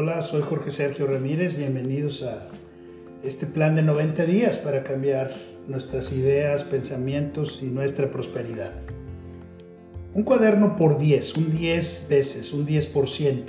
Hola, 0.00 0.22
soy 0.22 0.42
Jorge 0.42 0.70
Sergio 0.70 1.08
Ramírez. 1.08 1.56
Bienvenidos 1.56 2.22
a 2.22 2.46
este 3.24 3.46
plan 3.46 3.74
de 3.74 3.82
90 3.82 4.26
días 4.26 4.56
para 4.56 4.84
cambiar 4.84 5.32
nuestras 5.66 6.12
ideas, 6.12 6.62
pensamientos 6.62 7.58
y 7.64 7.66
nuestra 7.66 8.08
prosperidad. 8.08 8.70
Un 10.14 10.22
cuaderno 10.22 10.76
por 10.76 11.00
10, 11.00 11.36
un 11.38 11.50
10 11.50 12.06
veces, 12.08 12.52
un 12.52 12.64
10%. 12.64 13.46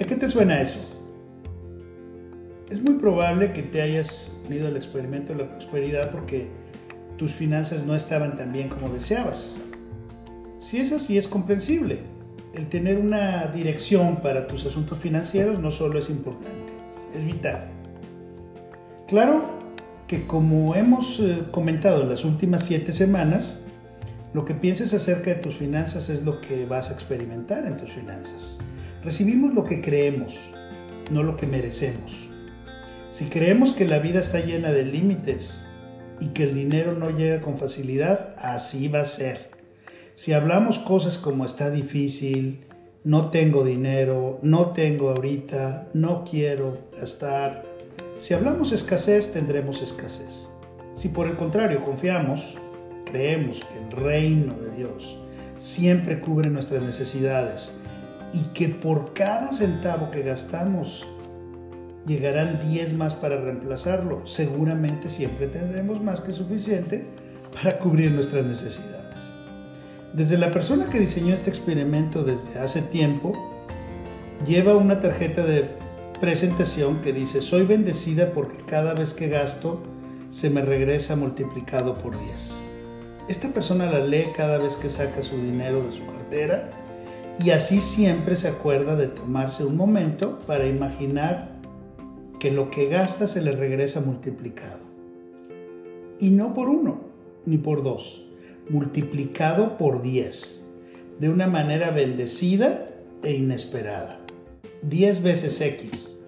¿A 0.00 0.04
qué 0.06 0.16
te 0.16 0.26
suena 0.30 0.62
eso? 0.62 0.80
Es 2.70 2.82
muy 2.82 2.94
probable 2.94 3.52
que 3.52 3.62
te 3.62 3.82
hayas 3.82 4.32
unido 4.46 4.68
al 4.68 4.78
experimento 4.78 5.34
de 5.34 5.40
la 5.40 5.50
prosperidad 5.50 6.12
porque 6.12 6.46
tus 7.18 7.32
finanzas 7.34 7.84
no 7.84 7.94
estaban 7.94 8.38
tan 8.38 8.54
bien 8.54 8.70
como 8.70 8.88
deseabas. 8.88 9.54
Si 10.60 10.78
es 10.78 10.92
así, 10.92 11.18
es 11.18 11.28
comprensible. 11.28 12.13
El 12.54 12.68
tener 12.68 12.98
una 12.98 13.46
dirección 13.48 14.22
para 14.22 14.46
tus 14.46 14.64
asuntos 14.64 14.98
financieros 15.00 15.58
no 15.58 15.72
solo 15.72 15.98
es 15.98 16.08
importante, 16.08 16.72
es 17.16 17.24
vital. 17.24 17.64
Claro 19.08 19.44
que 20.06 20.26
como 20.26 20.76
hemos 20.76 21.18
eh, 21.18 21.42
comentado 21.50 22.02
en 22.02 22.10
las 22.10 22.24
últimas 22.24 22.64
siete 22.64 22.92
semanas, 22.92 23.58
lo 24.34 24.44
que 24.44 24.54
pienses 24.54 24.94
acerca 24.94 25.30
de 25.30 25.36
tus 25.36 25.56
finanzas 25.56 26.08
es 26.08 26.22
lo 26.22 26.40
que 26.40 26.64
vas 26.66 26.90
a 26.90 26.94
experimentar 26.94 27.66
en 27.66 27.76
tus 27.76 27.90
finanzas. 27.90 28.58
Recibimos 29.02 29.52
lo 29.52 29.64
que 29.64 29.80
creemos, 29.80 30.38
no 31.10 31.22
lo 31.24 31.36
que 31.36 31.46
merecemos. 31.46 32.12
Si 33.18 33.26
creemos 33.26 33.72
que 33.72 33.84
la 33.84 33.98
vida 33.98 34.20
está 34.20 34.40
llena 34.40 34.72
de 34.72 34.84
límites 34.84 35.64
y 36.20 36.28
que 36.28 36.44
el 36.44 36.54
dinero 36.54 36.94
no 36.94 37.10
llega 37.10 37.40
con 37.40 37.58
facilidad, 37.58 38.34
así 38.38 38.88
va 38.88 39.00
a 39.00 39.06
ser. 39.06 39.53
Si 40.16 40.32
hablamos 40.32 40.78
cosas 40.78 41.18
como 41.18 41.44
está 41.44 41.70
difícil, 41.70 42.64
no 43.02 43.30
tengo 43.30 43.64
dinero, 43.64 44.38
no 44.42 44.68
tengo 44.68 45.10
ahorita, 45.10 45.88
no 45.92 46.24
quiero 46.24 46.78
gastar, 46.96 47.64
si 48.18 48.32
hablamos 48.32 48.72
escasez, 48.72 49.32
tendremos 49.32 49.82
escasez. 49.82 50.48
Si 50.94 51.08
por 51.08 51.26
el 51.26 51.36
contrario 51.36 51.84
confiamos, 51.84 52.54
creemos 53.04 53.64
que 53.64 53.78
el 53.78 53.90
reino 53.90 54.54
de 54.54 54.70
Dios 54.76 55.18
siempre 55.58 56.20
cubre 56.20 56.48
nuestras 56.48 56.82
necesidades 56.82 57.76
y 58.32 58.44
que 58.54 58.68
por 58.68 59.14
cada 59.14 59.52
centavo 59.52 60.12
que 60.12 60.22
gastamos 60.22 61.06
llegarán 62.06 62.60
10 62.60 62.94
más 62.94 63.14
para 63.14 63.40
reemplazarlo, 63.40 64.26
seguramente 64.26 65.10
siempre 65.10 65.48
tendremos 65.48 66.00
más 66.00 66.20
que 66.20 66.32
suficiente 66.32 67.04
para 67.52 67.78
cubrir 67.78 68.12
nuestras 68.12 68.44
necesidades. 68.44 68.93
Desde 70.14 70.38
la 70.38 70.52
persona 70.52 70.90
que 70.90 71.00
diseñó 71.00 71.34
este 71.34 71.50
experimento 71.50 72.22
desde 72.22 72.60
hace 72.60 72.82
tiempo, 72.82 73.32
lleva 74.46 74.76
una 74.76 75.00
tarjeta 75.00 75.44
de 75.44 75.68
presentación 76.20 77.00
que 77.00 77.12
dice, 77.12 77.42
soy 77.42 77.66
bendecida 77.66 78.30
porque 78.30 78.58
cada 78.58 78.94
vez 78.94 79.12
que 79.12 79.26
gasto 79.26 79.82
se 80.30 80.50
me 80.50 80.62
regresa 80.62 81.16
multiplicado 81.16 81.98
por 81.98 82.16
10. 82.16 82.54
Esta 83.28 83.48
persona 83.48 83.90
la 83.90 83.98
lee 83.98 84.26
cada 84.36 84.58
vez 84.58 84.76
que 84.76 84.88
saca 84.88 85.20
su 85.24 85.36
dinero 85.36 85.82
de 85.82 85.90
su 85.90 86.06
cartera 86.06 86.70
y 87.40 87.50
así 87.50 87.80
siempre 87.80 88.36
se 88.36 88.46
acuerda 88.46 88.94
de 88.94 89.08
tomarse 89.08 89.64
un 89.64 89.76
momento 89.76 90.38
para 90.46 90.68
imaginar 90.68 91.56
que 92.38 92.52
lo 92.52 92.70
que 92.70 92.86
gasta 92.86 93.26
se 93.26 93.42
le 93.42 93.50
regresa 93.50 94.00
multiplicado. 94.00 94.78
Y 96.20 96.30
no 96.30 96.54
por 96.54 96.68
uno, 96.68 97.00
ni 97.46 97.58
por 97.58 97.82
dos, 97.82 98.23
multiplicado 98.68 99.76
por 99.76 100.02
diez, 100.02 100.66
de 101.18 101.28
una 101.28 101.46
manera 101.46 101.90
bendecida 101.90 102.88
e 103.22 103.32
inesperada. 103.32 104.20
Diez 104.82 105.22
veces 105.22 105.60
X, 105.60 106.24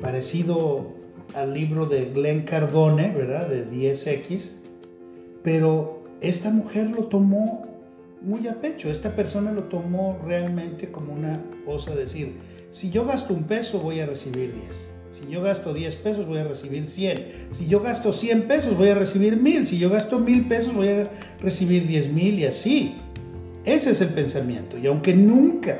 parecido 0.00 0.94
al 1.34 1.54
libro 1.54 1.86
de 1.86 2.06
Glenn 2.06 2.42
Cardone, 2.42 3.12
¿verdad? 3.12 3.48
De 3.48 3.68
10X, 3.68 4.56
pero 5.42 6.02
esta 6.20 6.50
mujer 6.50 6.90
lo 6.90 7.04
tomó 7.04 7.66
muy 8.22 8.48
a 8.48 8.60
pecho, 8.60 8.90
esta 8.90 9.14
persona 9.14 9.52
lo 9.52 9.64
tomó 9.64 10.18
realmente 10.24 10.90
como 10.90 11.12
una 11.12 11.40
cosa 11.64 11.94
decir, 11.94 12.34
si 12.70 12.90
yo 12.90 13.04
gasto 13.04 13.34
un 13.34 13.44
peso 13.44 13.80
voy 13.80 14.00
a 14.00 14.06
recibir 14.06 14.52
10. 14.52 14.95
Si 15.16 15.30
yo 15.30 15.40
gasto 15.40 15.72
10 15.72 15.96
pesos 15.96 16.26
voy 16.26 16.38
a 16.38 16.44
recibir 16.44 16.84
100. 16.84 17.48
Si 17.52 17.66
yo 17.66 17.80
gasto 17.80 18.12
100 18.12 18.42
pesos 18.42 18.76
voy 18.76 18.90
a 18.90 18.94
recibir 18.94 19.40
1000. 19.40 19.66
Si 19.66 19.78
yo 19.78 19.88
gasto 19.88 20.18
1000 20.18 20.46
pesos 20.46 20.74
voy 20.74 20.88
a 20.88 21.10
recibir 21.40 21.86
10 21.86 22.12
mil 22.12 22.38
y 22.38 22.44
así. 22.44 22.96
Ese 23.64 23.92
es 23.92 24.00
el 24.02 24.10
pensamiento. 24.10 24.76
Y 24.76 24.86
aunque 24.86 25.14
nunca, 25.14 25.78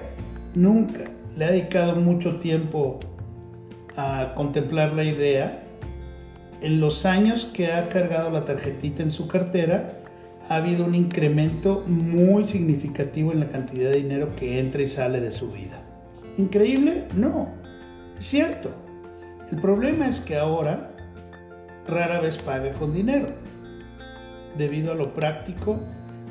nunca 0.55 1.05
le 1.37 1.45
ha 1.45 1.51
dedicado 1.51 1.97
mucho 1.97 2.37
tiempo 2.37 2.99
a 3.95 4.33
contemplar 4.35 4.95
la 4.95 5.05
idea, 5.05 5.63
en 6.63 6.81
los 6.81 7.05
años 7.05 7.45
que 7.53 7.73
ha 7.73 7.91
cargado 7.91 8.31
la 8.31 8.47
tarjetita 8.47 9.03
en 9.03 9.13
su 9.13 9.29
cartera, 9.29 10.01
ha 10.49 10.57
habido 10.57 10.87
un 10.87 10.95
incremento 10.95 11.85
muy 11.87 12.47
significativo 12.47 13.33
en 13.33 13.41
la 13.41 13.49
cantidad 13.49 13.91
de 13.91 13.97
dinero 13.97 14.35
que 14.35 14.59
entra 14.59 14.81
y 14.81 14.89
sale 14.89 15.21
de 15.21 15.31
su 15.31 15.53
vida. 15.53 15.83
¿Increíble? 16.39 17.05
No, 17.15 17.51
es 18.19 18.27
cierto. 18.27 18.86
El 19.51 19.61
problema 19.61 20.09
es 20.09 20.21
que 20.21 20.37
ahora 20.37 20.91
rara 21.87 22.21
vez 22.21 22.39
paga 22.39 22.73
con 22.73 22.93
dinero. 22.93 23.29
Debido 24.59 24.93
a 24.93 24.95
lo 24.97 25.15
práctico, 25.15 25.79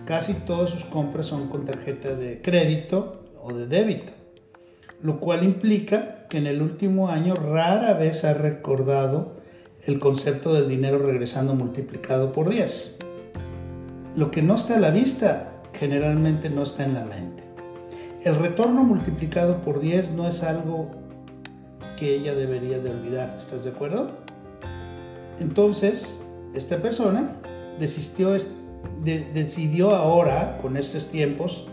casi 0.06 0.34
todas 0.34 0.70
sus 0.70 0.84
compras 0.84 1.28
son 1.28 1.48
con 1.48 1.66
tarjeta 1.66 2.16
de 2.16 2.42
crédito 2.42 3.24
o 3.42 3.54
de 3.54 3.68
débito, 3.68 4.12
lo 5.02 5.20
cual 5.20 5.44
implica 5.44 6.28
que 6.28 6.40
en 6.40 6.48
el 6.48 6.62
último 6.62 7.10
año 7.10 7.36
rara 7.36 7.94
vez 7.94 8.26
ha 8.26 8.34
recordado 8.34 9.38
el 9.86 10.00
concepto 10.00 10.54
del 10.54 10.68
dinero 10.68 10.98
regresando 10.98 11.56
multiplicado 11.56 12.32
por 12.32 12.50
10. 12.50 12.98
Lo 14.16 14.32
que 14.32 14.42
no 14.42 14.56
está 14.56 14.78
a 14.78 14.80
la 14.80 14.90
vista 14.90 15.62
generalmente 15.74 16.50
no 16.50 16.64
está 16.64 16.84
en 16.84 16.96
la 16.96 17.06
mente. 17.06 17.44
El 18.24 18.36
retorno 18.36 18.84
multiplicado 18.84 19.62
por 19.62 19.80
10 19.80 20.12
no 20.12 20.28
es 20.28 20.44
algo 20.44 21.05
que 21.96 22.16
ella 22.16 22.36
debería 22.36 22.80
de 22.80 22.90
olvidar, 22.90 23.38
¿estás 23.40 23.64
de 23.64 23.72
acuerdo? 23.72 24.08
Entonces, 25.40 26.26
esta 26.54 26.78
persona 26.78 27.32
decidió 29.34 29.96
ahora, 29.96 30.58
con 30.62 30.78
estos 30.78 31.10
tiempos, 31.10 31.68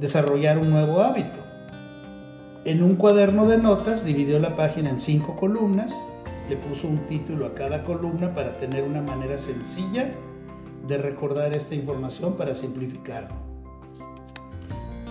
desarrollar 0.00 0.58
un 0.58 0.70
nuevo 0.70 1.00
hábito. 1.00 1.40
En 2.64 2.82
un 2.82 2.96
cuaderno 2.96 3.46
de 3.46 3.58
notas 3.58 4.04
dividió 4.04 4.38
la 4.38 4.56
página 4.56 4.90
en 4.90 5.00
cinco 5.00 5.36
columnas, 5.36 5.94
le 6.48 6.56
puso 6.56 6.88
un 6.88 6.98
título 7.06 7.46
a 7.46 7.54
cada 7.54 7.84
columna 7.84 8.34
para 8.34 8.58
tener 8.58 8.82
una 8.82 9.00
manera 9.00 9.38
sencilla 9.38 10.10
de 10.86 10.98
recordar 10.98 11.54
esta 11.54 11.74
información 11.74 12.34
para 12.36 12.54
simplificarlo. 12.54 13.34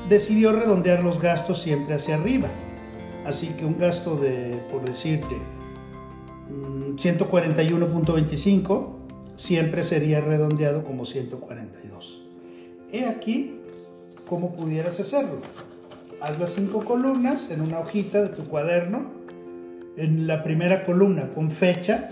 Decidió 0.10 0.52
redondear 0.52 1.04
los 1.04 1.22
gastos 1.22 1.62
siempre 1.62 1.96
hacia 1.96 2.16
arriba. 2.16 2.50
Así 3.30 3.50
que 3.50 3.64
un 3.64 3.78
gasto 3.78 4.16
de, 4.16 4.60
por 4.72 4.84
decirte, 4.84 5.36
141.25 6.96 8.80
mm, 8.80 8.86
siempre 9.36 9.84
sería 9.84 10.20
redondeado 10.20 10.84
como 10.84 11.06
142. 11.06 12.24
He 12.92 13.06
aquí 13.06 13.60
cómo 14.28 14.56
pudieras 14.56 15.00
hacerlo. 15.00 15.42
Haz 16.22 16.40
las 16.40 16.56
cinco 16.56 16.84
columnas 16.84 17.52
en 17.52 17.62
una 17.62 17.78
hojita 17.78 18.24
de 18.24 18.30
tu 18.30 18.46
cuaderno. 18.46 19.12
En 19.96 20.26
la 20.26 20.42
primera 20.42 20.84
columna 20.84 21.30
pon 21.36 21.52
fecha, 21.52 22.10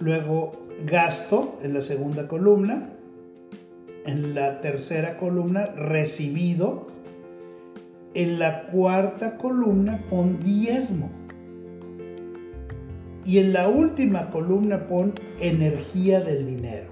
luego 0.00 0.66
gasto 0.84 1.56
en 1.62 1.72
la 1.72 1.82
segunda 1.82 2.26
columna, 2.26 2.94
en 4.04 4.34
la 4.34 4.60
tercera 4.60 5.18
columna 5.18 5.66
recibido, 5.66 6.88
en 8.14 8.38
la 8.38 8.66
cuarta 8.68 9.36
columna 9.36 10.02
pon 10.08 10.40
diezmo 10.40 11.10
y 13.24 13.38
en 13.38 13.52
la 13.52 13.68
última 13.68 14.30
columna 14.30 14.86
pon 14.88 15.12
energía 15.38 16.20
del 16.20 16.46
dinero. 16.46 16.88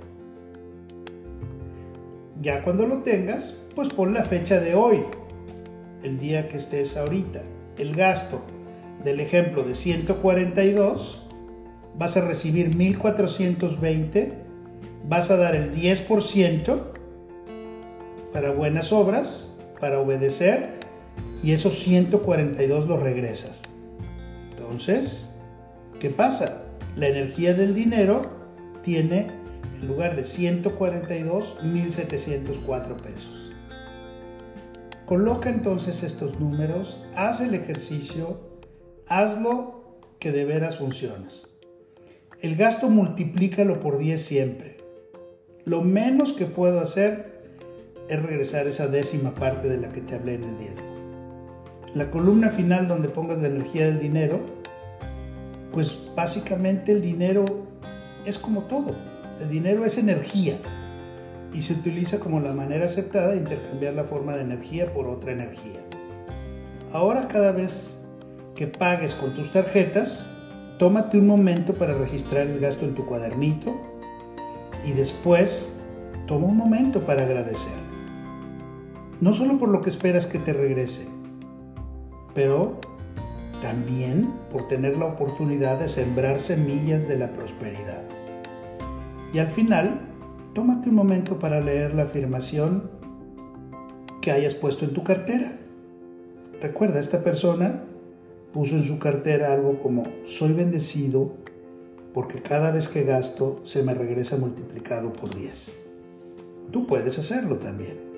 Ya 2.42 2.62
cuando 2.62 2.86
lo 2.86 2.98
tengas, 2.98 3.56
pues 3.74 3.88
pon 3.88 4.12
la 4.12 4.24
fecha 4.24 4.60
de 4.60 4.74
hoy, 4.74 4.98
el 6.02 6.18
día 6.18 6.48
que 6.48 6.58
estés 6.58 6.96
ahorita. 6.96 7.42
El 7.78 7.94
gasto 7.94 8.42
del 9.02 9.20
ejemplo 9.20 9.62
de 9.62 9.74
142 9.74 11.26
vas 11.98 12.16
a 12.18 12.28
recibir 12.28 12.74
1420, 12.76 14.32
vas 15.08 15.30
a 15.30 15.36
dar 15.36 15.56
el 15.56 15.74
10% 15.74 16.80
para 18.32 18.50
buenas 18.50 18.92
obras, 18.92 19.56
para 19.80 20.00
obedecer, 20.00 20.85
y 21.42 21.52
esos 21.52 21.78
142 21.78 22.88
los 22.88 23.00
regresas. 23.02 23.62
Entonces, 24.50 25.28
¿qué 26.00 26.10
pasa? 26.10 26.64
La 26.96 27.08
energía 27.08 27.54
del 27.54 27.74
dinero 27.74 28.30
tiene, 28.82 29.28
en 29.80 29.88
lugar 29.88 30.16
de 30.16 30.24
142, 30.24 31.62
1704 31.62 32.96
pesos. 32.96 33.52
Coloca 35.04 35.50
entonces 35.50 36.02
estos 36.02 36.40
números, 36.40 37.04
haz 37.14 37.40
el 37.40 37.54
ejercicio 37.54 38.46
hazlo 39.08 39.98
que 40.18 40.32
de 40.32 40.44
veras 40.44 40.78
funciones. 40.78 41.48
El 42.40 42.56
gasto 42.56 42.88
multiplícalo 42.88 43.80
por 43.80 43.98
10 43.98 44.20
siempre. 44.20 44.76
Lo 45.64 45.82
menos 45.82 46.32
que 46.32 46.46
puedo 46.46 46.80
hacer 46.80 47.36
es 48.08 48.22
regresar 48.22 48.66
esa 48.66 48.88
décima 48.88 49.34
parte 49.34 49.68
de 49.68 49.78
la 49.78 49.92
que 49.92 50.00
te 50.00 50.14
hablé 50.14 50.34
en 50.34 50.44
el 50.44 50.58
diezmo. 50.58 50.95
La 51.96 52.10
columna 52.10 52.50
final 52.50 52.88
donde 52.88 53.08
pongas 53.08 53.38
la 53.38 53.48
energía 53.48 53.86
del 53.86 53.98
dinero, 53.98 54.38
pues 55.72 55.98
básicamente 56.14 56.92
el 56.92 57.00
dinero 57.00 57.46
es 58.26 58.38
como 58.38 58.64
todo. 58.64 58.94
El 59.40 59.48
dinero 59.48 59.82
es 59.82 59.96
energía 59.96 60.58
y 61.54 61.62
se 61.62 61.72
utiliza 61.72 62.20
como 62.20 62.38
la 62.40 62.52
manera 62.52 62.84
aceptada 62.84 63.30
de 63.30 63.38
intercambiar 63.38 63.94
la 63.94 64.04
forma 64.04 64.34
de 64.34 64.42
energía 64.42 64.92
por 64.92 65.06
otra 65.06 65.32
energía. 65.32 65.80
Ahora 66.92 67.28
cada 67.28 67.52
vez 67.52 67.98
que 68.54 68.66
pagues 68.66 69.14
con 69.14 69.34
tus 69.34 69.50
tarjetas, 69.50 70.30
tómate 70.78 71.16
un 71.16 71.26
momento 71.26 71.72
para 71.72 71.94
registrar 71.94 72.46
el 72.46 72.60
gasto 72.60 72.84
en 72.84 72.94
tu 72.94 73.06
cuadernito 73.06 73.74
y 74.84 74.92
después 74.92 75.74
toma 76.26 76.48
un 76.48 76.58
momento 76.58 77.06
para 77.06 77.22
agradecer. 77.22 77.72
No 79.22 79.32
solo 79.32 79.58
por 79.58 79.70
lo 79.70 79.80
que 79.80 79.88
esperas 79.88 80.26
que 80.26 80.38
te 80.38 80.52
regrese, 80.52 81.15
pero 82.36 82.78
también 83.62 84.32
por 84.52 84.68
tener 84.68 84.96
la 84.96 85.06
oportunidad 85.06 85.80
de 85.80 85.88
sembrar 85.88 86.40
semillas 86.40 87.08
de 87.08 87.18
la 87.18 87.32
prosperidad. 87.32 88.02
Y 89.32 89.38
al 89.38 89.48
final, 89.48 90.02
tómate 90.54 90.90
un 90.90 90.94
momento 90.94 91.38
para 91.38 91.60
leer 91.60 91.94
la 91.94 92.04
afirmación 92.04 92.90
que 94.20 94.30
hayas 94.30 94.54
puesto 94.54 94.84
en 94.84 94.92
tu 94.92 95.02
cartera. 95.02 95.52
Recuerda, 96.60 97.00
esta 97.00 97.24
persona 97.24 97.82
puso 98.52 98.76
en 98.76 98.84
su 98.84 98.98
cartera 98.98 99.52
algo 99.52 99.80
como, 99.80 100.04
soy 100.26 100.52
bendecido 100.52 101.34
porque 102.12 102.42
cada 102.42 102.70
vez 102.70 102.88
que 102.88 103.04
gasto 103.04 103.62
se 103.64 103.82
me 103.82 103.94
regresa 103.94 104.36
multiplicado 104.36 105.12
por 105.12 105.34
10. 105.34 105.72
Tú 106.70 106.86
puedes 106.86 107.18
hacerlo 107.18 107.56
también. 107.56 108.15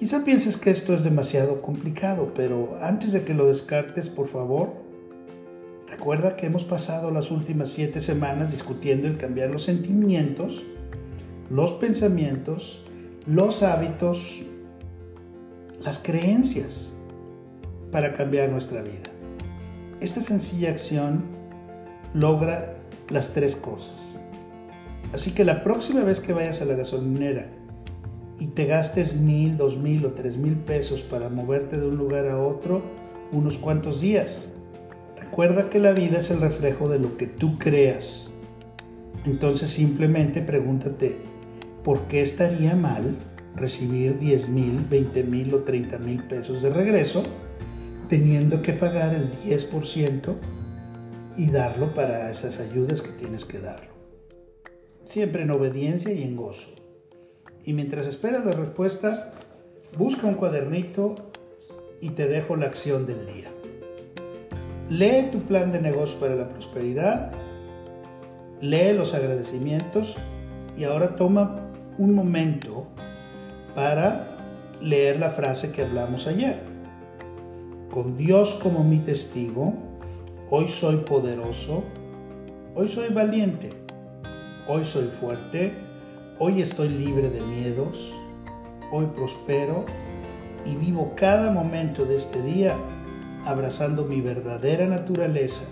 Quizá 0.00 0.24
pienses 0.24 0.56
que 0.56 0.70
esto 0.70 0.94
es 0.94 1.04
demasiado 1.04 1.60
complicado, 1.60 2.32
pero 2.34 2.78
antes 2.80 3.12
de 3.12 3.22
que 3.22 3.34
lo 3.34 3.44
descartes, 3.44 4.08
por 4.08 4.28
favor, 4.28 4.72
recuerda 5.90 6.36
que 6.36 6.46
hemos 6.46 6.64
pasado 6.64 7.10
las 7.10 7.30
últimas 7.30 7.68
siete 7.68 8.00
semanas 8.00 8.50
discutiendo 8.50 9.06
el 9.06 9.18
cambiar 9.18 9.50
los 9.50 9.64
sentimientos, 9.64 10.62
los 11.50 11.72
pensamientos, 11.72 12.82
los 13.26 13.62
hábitos, 13.62 14.40
las 15.84 15.98
creencias 15.98 16.94
para 17.92 18.14
cambiar 18.16 18.48
nuestra 18.48 18.80
vida. 18.80 19.10
Esta 20.00 20.22
sencilla 20.22 20.70
acción 20.70 21.24
logra 22.14 22.78
las 23.10 23.34
tres 23.34 23.54
cosas. 23.54 24.18
Así 25.12 25.34
que 25.34 25.44
la 25.44 25.62
próxima 25.62 26.04
vez 26.04 26.20
que 26.20 26.32
vayas 26.32 26.62
a 26.62 26.64
la 26.64 26.74
gasolinera 26.74 27.59
y 28.40 28.46
te 28.46 28.64
gastes 28.64 29.14
mil, 29.14 29.58
dos 29.58 29.76
mil 29.76 30.04
o 30.06 30.12
tres 30.12 30.36
mil 30.36 30.56
pesos 30.56 31.02
para 31.02 31.28
moverte 31.28 31.78
de 31.78 31.86
un 31.86 31.96
lugar 31.96 32.26
a 32.26 32.42
otro 32.42 32.82
unos 33.32 33.58
cuantos 33.58 34.00
días. 34.00 34.54
Recuerda 35.20 35.68
que 35.68 35.78
la 35.78 35.92
vida 35.92 36.18
es 36.18 36.30
el 36.30 36.40
reflejo 36.40 36.88
de 36.88 36.98
lo 36.98 37.16
que 37.18 37.26
tú 37.26 37.58
creas. 37.58 38.34
Entonces 39.26 39.70
simplemente 39.70 40.40
pregúntate, 40.40 41.16
¿por 41.84 42.08
qué 42.08 42.22
estaría 42.22 42.74
mal 42.74 43.14
recibir 43.54 44.18
10 44.18 44.48
mil, 44.48 44.86
20 44.88 45.22
mil 45.24 45.54
o 45.54 45.58
30 45.58 45.98
mil 45.98 46.22
pesos 46.24 46.62
de 46.62 46.70
regreso 46.70 47.22
teniendo 48.08 48.62
que 48.62 48.72
pagar 48.72 49.14
el 49.14 49.30
10% 49.32 50.34
y 51.36 51.50
darlo 51.50 51.94
para 51.94 52.30
esas 52.30 52.58
ayudas 52.58 53.02
que 53.02 53.12
tienes 53.12 53.44
que 53.44 53.58
darlo? 53.58 53.90
Siempre 55.10 55.42
en 55.42 55.50
obediencia 55.50 56.12
y 56.12 56.22
en 56.22 56.36
gozo. 56.36 56.79
Y 57.64 57.72
mientras 57.72 58.06
esperas 58.06 58.44
la 58.44 58.52
respuesta, 58.52 59.32
busca 59.98 60.26
un 60.26 60.34
cuadernito 60.34 61.16
y 62.00 62.10
te 62.10 62.26
dejo 62.26 62.56
la 62.56 62.66
acción 62.66 63.06
del 63.06 63.26
día. 63.26 63.50
Lee 64.88 65.28
tu 65.30 65.40
plan 65.42 65.70
de 65.72 65.80
negocio 65.80 66.18
para 66.18 66.34
la 66.34 66.48
prosperidad, 66.48 67.32
lee 68.60 68.92
los 68.92 69.14
agradecimientos 69.14 70.16
y 70.76 70.84
ahora 70.84 71.16
toma 71.16 71.70
un 71.98 72.14
momento 72.14 72.86
para 73.74 74.36
leer 74.80 75.20
la 75.20 75.30
frase 75.30 75.72
que 75.72 75.82
hablamos 75.82 76.26
ayer. 76.26 76.58
Con 77.90 78.16
Dios 78.16 78.58
como 78.62 78.82
mi 78.82 78.98
testigo, 78.98 79.74
hoy 80.48 80.68
soy 80.68 80.96
poderoso, 80.98 81.84
hoy 82.74 82.88
soy 82.88 83.12
valiente, 83.12 83.70
hoy 84.66 84.84
soy 84.84 85.06
fuerte, 85.06 85.72
Hoy 86.42 86.62
estoy 86.62 86.88
libre 86.88 87.28
de 87.28 87.42
miedos, 87.42 88.14
hoy 88.90 89.04
prospero 89.14 89.84
y 90.64 90.74
vivo 90.74 91.12
cada 91.14 91.52
momento 91.52 92.06
de 92.06 92.16
este 92.16 92.42
día 92.42 92.74
abrazando 93.44 94.06
mi 94.06 94.22
verdadera 94.22 94.86
naturaleza, 94.86 95.68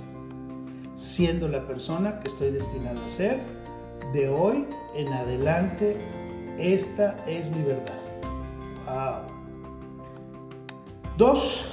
siendo 0.95 1.49
la 1.49 1.67
persona 1.67 2.21
que 2.21 2.29
estoy 2.29 2.51
destinado 2.51 3.01
a 3.01 3.09
ser. 3.09 3.41
De 4.13 4.29
hoy 4.29 4.67
en 4.95 5.11
adelante, 5.11 5.97
esta 6.59 7.17
es 7.27 7.51
mi 7.51 7.63
verdad. 7.63 7.99
Wow. 8.85 9.37
Dos, 11.17 11.65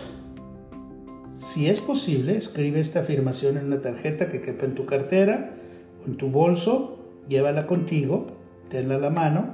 si 1.37 1.69
es 1.69 1.81
posible, 1.81 2.37
escribe 2.37 2.79
esta 2.79 3.01
afirmación 3.01 3.57
en 3.57 3.65
una 3.65 3.81
tarjeta 3.81 4.31
que 4.31 4.41
quepa 4.41 4.63
en 4.63 4.73
tu 4.73 4.85
cartera 4.85 5.51
o 6.01 6.07
en 6.07 6.15
tu 6.15 6.29
bolso, 6.29 6.97
llévala 7.27 7.67
contigo 7.67 8.34
tenla 8.75 8.95
a 8.95 8.99
la 8.99 9.09
mano. 9.09 9.45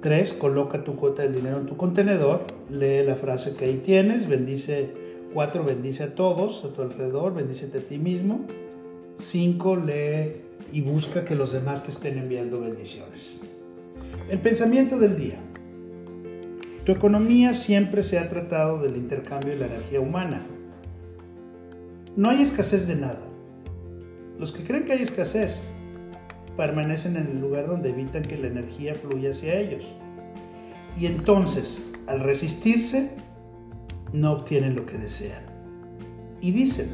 3. 0.00 0.34
Coloca 0.34 0.84
tu 0.84 0.94
cuota 0.94 1.22
de 1.22 1.32
dinero 1.32 1.58
en 1.58 1.66
tu 1.66 1.76
contenedor, 1.76 2.42
lee 2.70 3.04
la 3.04 3.16
frase 3.16 3.56
que 3.56 3.64
ahí 3.64 3.82
tienes, 3.84 4.28
bendice 4.28 4.94
4. 5.34 5.64
Bendice 5.64 6.04
a 6.04 6.14
todos 6.14 6.64
a 6.64 6.68
tu 6.72 6.82
alrededor, 6.82 7.34
bendícete 7.34 7.78
a 7.78 7.80
ti 7.80 7.98
mismo. 7.98 8.46
5. 9.18 9.76
Lee 9.76 10.36
y 10.72 10.82
busca 10.82 11.24
que 11.24 11.34
los 11.34 11.52
demás 11.52 11.82
te 11.84 11.90
estén 11.90 12.16
enviando 12.16 12.60
bendiciones. 12.60 13.40
El 14.30 14.38
pensamiento 14.38 14.98
del 14.98 15.16
día. 15.16 15.40
Tu 16.84 16.92
economía 16.92 17.54
siempre 17.54 18.04
se 18.04 18.20
ha 18.20 18.28
tratado 18.28 18.80
del 18.80 18.96
intercambio 18.96 19.54
de 19.54 19.60
la 19.60 19.66
energía 19.66 20.00
humana. 20.00 20.42
No 22.16 22.30
hay 22.30 22.42
escasez 22.42 22.86
de 22.86 22.94
nada. 22.96 23.22
Los 24.38 24.52
que 24.52 24.62
creen 24.62 24.84
que 24.84 24.92
hay 24.92 25.02
escasez 25.02 25.72
permanecen 26.56 27.16
en 27.16 27.26
el 27.28 27.40
lugar 27.40 27.66
donde 27.66 27.90
evitan 27.90 28.22
que 28.22 28.36
la 28.36 28.48
energía 28.48 28.94
fluya 28.94 29.30
hacia 29.30 29.58
ellos. 29.58 29.84
Y 30.98 31.06
entonces, 31.06 31.86
al 32.06 32.20
resistirse, 32.20 33.10
no 34.12 34.32
obtienen 34.32 34.76
lo 34.76 34.84
que 34.86 34.98
desean. 34.98 35.42
Y 36.40 36.50
dicen, 36.50 36.90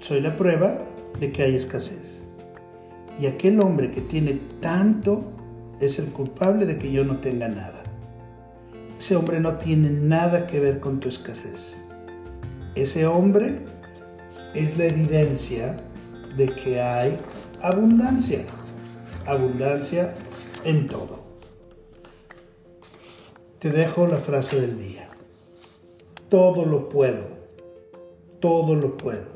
soy 0.00 0.20
la 0.20 0.36
prueba 0.36 0.78
de 1.18 1.32
que 1.32 1.42
hay 1.42 1.56
escasez. 1.56 2.28
Y 3.20 3.26
aquel 3.26 3.60
hombre 3.60 3.90
que 3.92 4.00
tiene 4.00 4.40
tanto 4.60 5.24
es 5.80 5.98
el 5.98 6.06
culpable 6.06 6.66
de 6.66 6.78
que 6.78 6.92
yo 6.92 7.04
no 7.04 7.18
tenga 7.20 7.48
nada. 7.48 7.82
Ese 8.98 9.16
hombre 9.16 9.40
no 9.40 9.56
tiene 9.56 9.90
nada 9.90 10.46
que 10.46 10.60
ver 10.60 10.80
con 10.80 11.00
tu 11.00 11.08
escasez. 11.08 11.84
Ese 12.74 13.06
hombre 13.06 13.60
es 14.54 14.76
la 14.78 14.86
evidencia 14.86 15.76
de 16.36 16.46
que 16.46 16.80
hay 16.80 17.16
abundancia. 17.64 18.44
Abundancia 19.26 20.14
en 20.64 20.86
todo. 20.86 21.24
Te 23.58 23.70
dejo 23.70 24.06
la 24.06 24.18
frase 24.18 24.60
del 24.60 24.78
día. 24.78 25.08
Todo 26.28 26.66
lo 26.66 26.90
puedo. 26.90 27.26
Todo 28.40 28.74
lo 28.74 28.98
puedo. 28.98 29.32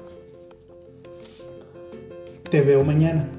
Te 2.51 2.61
veo 2.61 2.85
mañana. 2.85 3.38